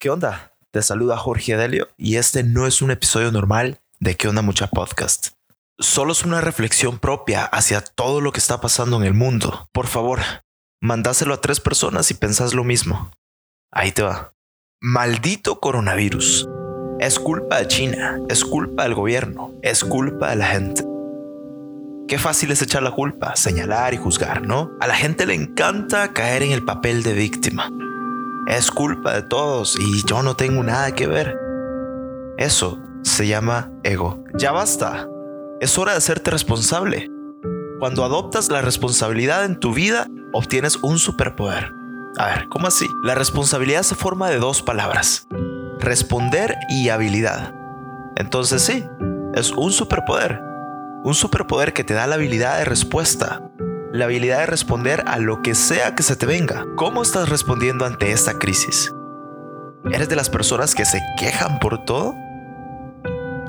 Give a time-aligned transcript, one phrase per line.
[0.00, 0.54] ¿Qué onda?
[0.70, 4.68] Te saluda Jorge Adelio y este no es un episodio normal de ¿Qué onda mucha
[4.68, 5.30] podcast?
[5.80, 9.68] Solo es una reflexión propia hacia todo lo que está pasando en el mundo.
[9.72, 10.20] Por favor,
[10.80, 13.10] mandáselo a tres personas y pensás lo mismo.
[13.72, 14.34] Ahí te va.
[14.80, 16.48] Maldito coronavirus.
[17.00, 20.84] Es culpa de China, es culpa del gobierno, es culpa de la gente.
[22.06, 24.70] Qué fácil es echar la culpa, señalar y juzgar, ¿no?
[24.78, 27.68] A la gente le encanta caer en el papel de víctima.
[28.46, 31.38] Es culpa de todos y yo no tengo nada que ver.
[32.38, 34.22] Eso se llama ego.
[34.34, 35.08] Ya basta.
[35.60, 37.10] Es hora de hacerte responsable.
[37.78, 41.72] Cuando adoptas la responsabilidad en tu vida, obtienes un superpoder.
[42.16, 42.86] A ver, ¿cómo así?
[43.02, 45.28] La responsabilidad se forma de dos palabras.
[45.78, 47.54] Responder y habilidad.
[48.16, 48.84] Entonces sí,
[49.34, 50.40] es un superpoder.
[51.04, 53.47] Un superpoder que te da la habilidad de respuesta.
[53.92, 56.66] La habilidad de responder a lo que sea que se te venga.
[56.76, 58.92] ¿Cómo estás respondiendo ante esta crisis?
[59.90, 62.14] ¿Eres de las personas que se quejan por todo?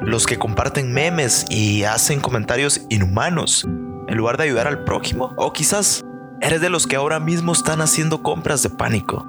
[0.02, 3.66] los que comparten memes y hacen comentarios inhumanos
[4.08, 5.34] en lugar de ayudar al prójimo?
[5.38, 6.04] ¿O quizás
[6.42, 9.28] eres de los que ahora mismo están haciendo compras de pánico?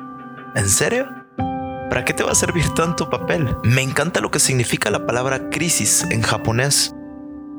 [0.54, 1.08] ¿En serio?
[1.36, 3.56] ¿Para qué te va a servir tanto papel?
[3.64, 6.94] Me encanta lo que significa la palabra crisis en japonés,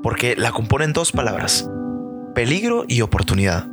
[0.01, 1.69] porque la componen dos palabras,
[2.33, 3.67] peligro y oportunidad.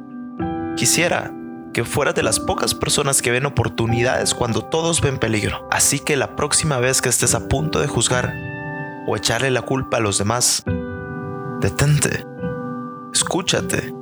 [0.76, 1.32] Quisiera
[1.72, 5.68] que fueras de las pocas personas que ven oportunidades cuando todos ven peligro.
[5.70, 8.32] Así que la próxima vez que estés a punto de juzgar,
[9.08, 10.62] o echarle la culpa a los demás.
[11.60, 12.26] Detente,
[13.12, 13.94] escúchate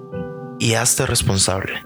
[0.59, 1.81] y hazte responsable.